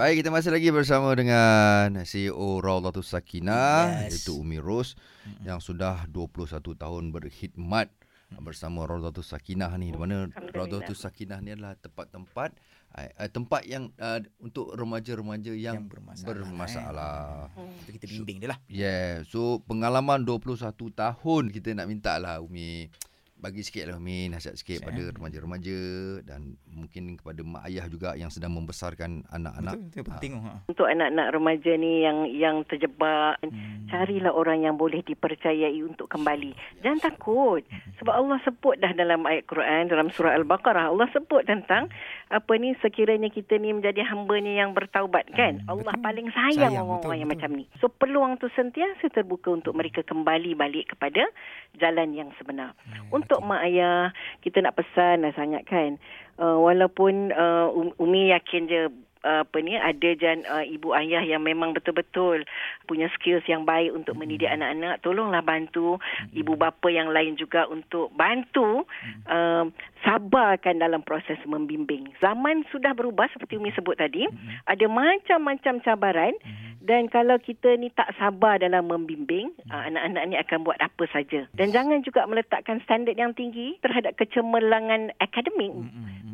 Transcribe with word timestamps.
Baik, 0.00 0.24
kita 0.24 0.32
masih 0.32 0.48
lagi 0.48 0.72
bersama 0.72 1.12
dengan 1.12 1.92
CEO 2.08 2.64
Rawdatul 2.64 3.04
Sakinah 3.04 4.08
Yes. 4.08 4.24
iaitu 4.24 4.32
Umi 4.32 4.56
Ros 4.56 4.96
yang 5.44 5.60
sudah 5.60 6.08
21 6.08 6.56
tahun 6.72 7.12
berkhidmat 7.12 7.92
bersama 8.40 8.88
Rawdatul 8.88 9.20
Sakinah 9.20 9.68
ni. 9.76 9.92
Di 9.92 10.00
mana. 10.00 10.32
Rawdatul 10.56 10.96
Sakinah 10.96 11.44
ni 11.44 11.52
adalah 11.52 11.76
tempat-tempat 11.76 12.56
uh, 12.96 13.28
tempat 13.28 13.68
yang 13.68 13.92
uh, 14.00 14.24
untuk 14.40 14.72
remaja-remaja 14.72 15.52
yang, 15.52 15.84
Yang 15.84 15.92
bermasalah, 15.92 16.32
bermasalah. 16.32 17.20
Kita, 17.84 18.00
kita 18.00 18.06
bimbing 18.08 18.40
dia 18.40 18.56
lah. 18.56 18.58
Yeah, 18.72 19.28
so 19.28 19.60
pengalaman 19.68 20.24
21 20.24 20.64
tahun 20.96 21.42
kita 21.52 21.76
nak 21.76 21.92
minta 21.92 22.16
lah 22.16 22.40
Umi 22.40 22.88
bagi 23.40 23.64
sikit 23.64 23.88
lah 23.88 23.96
Umi 23.96 24.28
nasihat 24.28 24.54
sikit 24.54 24.84
pada 24.84 25.00
remaja-remaja 25.10 25.80
dan 26.22 26.54
mungkin 26.68 27.16
kepada 27.16 27.40
mak 27.40 27.64
ayah 27.66 27.88
juga 27.88 28.12
yang 28.14 28.28
sedang 28.28 28.52
membesarkan 28.52 29.24
anak-anak. 29.32 29.80
Betul, 29.80 29.90
itu 29.96 30.02
penting. 30.06 30.32
Ha. 30.44 30.52
Untuk 30.68 30.86
anak-anak 30.86 31.26
remaja 31.32 31.72
ni 31.74 31.92
yang 32.04 32.18
yang 32.28 32.56
terjebak, 32.64 33.40
Hmm. 33.40 33.88
carilah 33.88 34.30
orang 34.30 34.62
yang 34.62 34.76
boleh 34.76 35.00
dipercayai 35.00 35.80
untuk 35.80 36.06
kembali. 36.06 36.52
Jangan 36.84 37.00
takut. 37.00 37.62
Sebab 38.00 38.12
Allah 38.12 38.38
sebut 38.44 38.76
dah 38.76 38.92
dalam 38.92 39.24
ayat 39.24 39.46
Quran 39.46 39.88
dalam 39.88 40.12
surah 40.12 40.36
Al-Baqarah 40.36 40.92
Allah 40.92 41.08
sebut 41.10 41.44
tentang 41.44 41.88
apa 42.28 42.52
ni 42.56 42.76
sekiranya 42.78 43.28
kita 43.28 43.56
ni 43.56 43.72
menjadi 43.72 44.04
hamba-Nya 44.04 44.60
yang 44.60 44.70
bertaubat 44.74 45.30
kan. 45.32 45.62
Hmm, 45.64 45.70
Allah 45.70 45.94
betul. 45.96 46.04
paling 46.04 46.28
sayang 46.30 46.72
Sayang, 46.74 46.84
orang-orang 46.84 47.00
betul, 47.00 47.20
yang 47.22 47.30
betul. 47.30 47.40
macam 47.40 47.50
ni. 47.56 47.64
So 47.80 47.86
peluang 47.88 48.32
tu 48.36 48.46
sentiasa 48.52 49.06
terbuka 49.10 49.48
untuk 49.50 49.72
mereka 49.72 50.02
kembali 50.02 50.52
balik 50.54 50.92
kepada 50.92 51.22
jalan 51.78 52.12
yang 52.12 52.30
sebenar. 52.34 52.74
Untuk 53.10 53.29
mak 53.38 53.62
ayah, 53.70 54.10
kita 54.42 54.58
nak 54.58 54.74
pesan 54.74 55.22
lah 55.22 55.30
sangat 55.38 55.62
kan. 55.70 56.02
Uh, 56.34 56.58
walaupun 56.58 57.30
uh, 57.30 57.70
Um- 57.70 57.94
Umi 58.02 58.34
yakin 58.34 58.66
je 58.66 58.90
apa 59.20 59.60
ni 59.60 59.76
ada 59.76 60.16
jan 60.16 60.48
uh, 60.48 60.64
ibu 60.64 60.96
ayah 60.96 61.20
yang 61.20 61.44
memang 61.44 61.76
betul-betul 61.76 62.48
punya 62.88 63.12
skills 63.12 63.44
yang 63.44 63.68
baik 63.68 63.92
untuk 63.92 64.16
mendidik 64.16 64.48
anak-anak 64.48 64.96
tolonglah 65.04 65.44
bantu 65.44 66.00
ibu 66.32 66.56
bapa 66.56 66.88
yang 66.88 67.12
lain 67.12 67.36
juga 67.36 67.68
untuk 67.68 68.08
bantu 68.16 68.88
uh, 69.28 69.68
sabarkan 70.00 70.80
dalam 70.80 71.04
proses 71.04 71.36
membimbing. 71.44 72.08
Zaman 72.24 72.64
sudah 72.72 72.96
berubah 72.96 73.28
seperti 73.28 73.60
Umi 73.60 73.68
sebut 73.76 74.00
tadi. 74.00 74.24
Ada 74.64 74.88
macam-macam 74.88 75.84
cabaran 75.84 76.32
dan 76.90 77.06
kalau 77.06 77.38
kita 77.38 77.78
ni 77.78 77.86
tak 77.94 78.10
sabar 78.18 78.58
dalam 78.58 78.90
membimbing 78.90 79.54
uh, 79.70 79.86
anak-anak 79.86 80.22
ni 80.26 80.34
akan 80.34 80.66
buat 80.66 80.74
apa 80.82 81.06
saja. 81.14 81.46
Dan 81.54 81.70
jangan 81.70 82.02
juga 82.02 82.26
meletakkan 82.26 82.82
standard 82.82 83.14
yang 83.14 83.30
tinggi 83.30 83.78
terhadap 83.78 84.18
kecemerlangan 84.18 85.14
akademik 85.22 85.70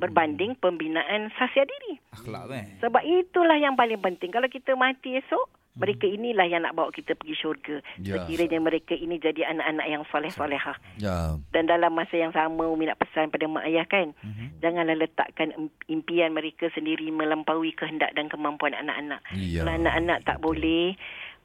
berbanding 0.00 0.56
pembinaan 0.56 1.28
sasia 1.36 1.68
diri. 1.68 2.00
Akhlak 2.16 2.48
eh. 2.56 2.64
sebab 2.80 3.04
itulah 3.04 3.60
yang 3.60 3.76
paling 3.76 4.00
penting. 4.00 4.32
Kalau 4.32 4.48
kita 4.48 4.72
mati 4.72 5.20
esok, 5.20 5.44
mereka 5.76 6.08
inilah 6.08 6.48
yang 6.48 6.64
nak 6.64 6.72
bawa 6.72 6.88
kita 6.88 7.12
pergi 7.12 7.36
syurga. 7.36 7.76
Ya. 8.00 8.16
Sekiranya 8.16 8.58
mereka 8.64 8.96
ini 8.96 9.20
jadi 9.20 9.44
anak-anak 9.52 9.86
yang 9.86 10.02
soleh-solehah. 10.08 10.76
Ya. 10.96 11.36
Dan 11.52 11.68
dalam 11.68 11.92
masa 11.92 12.16
yang 12.16 12.32
sama, 12.32 12.64
Umi 12.64 12.88
nak 12.88 13.00
pesan 13.00 13.28
pada 13.28 13.44
mak 13.44 13.68
ayah 13.68 13.84
kan, 13.84 14.16
Mhm. 14.24 14.60
janganlah 14.64 14.96
letakkan 14.96 15.52
im- 15.52 15.72
impian 15.86 16.32
mereka 16.32 16.72
sendiri 16.72 17.12
melampaui 17.12 17.76
kehendak 17.76 18.16
dan 18.16 18.32
kemampuan 18.32 18.72
anak-anak. 18.72 19.20
Ya. 19.36 19.62
Kalau 19.62 19.72
anak-anak 19.76 20.18
tak 20.24 20.40
boleh, 20.40 20.96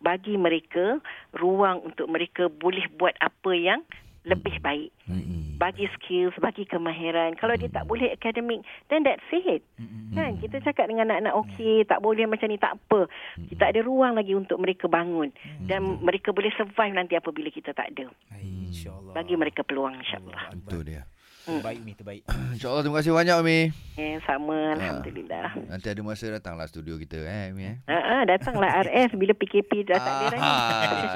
bagi 0.02 0.34
mereka 0.34 0.98
ruang 1.36 1.86
untuk 1.86 2.10
mereka 2.10 2.50
boleh 2.50 2.90
buat 2.98 3.14
apa 3.22 3.52
yang 3.54 3.86
lebih 4.26 4.62
baik. 4.62 4.94
Mm-mm. 5.10 5.41
Bagi 5.62 5.86
skills, 5.94 6.34
bagi 6.42 6.66
kemahiran. 6.66 7.38
Kalau 7.38 7.54
dia 7.54 7.70
tak 7.70 7.86
boleh 7.86 8.10
akademik, 8.10 8.66
then 8.90 9.06
that's 9.06 9.30
it. 9.30 9.62
Mm-mm. 9.78 10.18
Kan 10.18 10.42
kita 10.42 10.58
cakap 10.66 10.90
dengan 10.90 11.14
anak-anak 11.14 11.38
okey, 11.46 11.86
tak 11.86 12.02
boleh 12.02 12.26
macam 12.26 12.50
ni 12.50 12.58
tak 12.58 12.82
apa. 12.82 13.06
Kita 13.38 13.70
ada 13.70 13.80
ruang 13.86 14.18
lagi 14.18 14.34
untuk 14.34 14.58
mereka 14.58 14.90
bangun 14.90 15.30
dan 15.70 16.02
mereka 16.02 16.34
boleh 16.34 16.50
survive 16.58 16.98
nanti 16.98 17.14
apabila 17.14 17.54
kita 17.54 17.78
tak 17.78 17.94
ada. 17.94 18.10
InsyaAllah. 18.42 19.14
Bagi 19.14 19.38
mereka 19.38 19.62
peluang 19.62 20.02
insya-Allah. 20.02 20.50
Itu 20.58 20.82
dia. 20.82 21.06
Terbaik 21.42 21.78
Umi, 21.82 21.94
terbaik. 21.98 22.22
InsyaAllah 22.54 22.82
terima 22.86 22.98
kasih 23.02 23.12
banyak 23.18 23.36
Umi. 23.42 23.60
Eh 23.98 24.16
sama 24.30 24.78
alhamdulillah. 24.78 25.50
Nanti 25.68 25.88
ada 25.90 26.02
masa 26.06 26.30
datanglah 26.30 26.70
studio 26.70 27.02
kita 27.02 27.18
eh 27.22 27.50
Umi 27.50 27.66
eh. 27.66 27.76
Ha 27.90 27.98
ah 27.98 28.22
datanglah 28.30 28.70
RS 28.86 29.18
bila 29.18 29.34
PKP 29.34 29.90
dah 29.90 29.98
tak 29.98 30.14
ada 30.14 30.26
lagi. 30.38 30.42
Ah, 30.42 30.54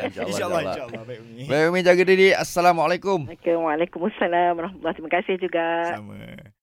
InsyaAllah. 0.10 0.30
InsyaAllah, 0.30 0.30
insyaAllah. 0.34 0.62
insyaAllah. 0.66 1.04
Baik 1.06 1.20
Umi. 1.22 1.44
Baik 1.46 1.66
Umi 1.70 1.80
jaga 1.86 2.04
diri. 2.04 2.28
Assalamualaikum. 2.34 3.20
Waalaikumsalam 3.30 4.52
warahmatullahi 4.58 4.96
Terima 4.98 5.12
kasih 5.14 5.36
juga. 5.38 5.66
Sama. 5.94 6.18